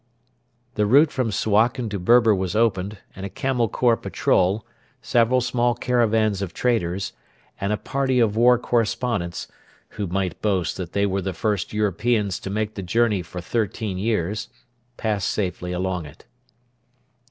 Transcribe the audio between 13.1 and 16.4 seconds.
for thirteen years passed safely along it.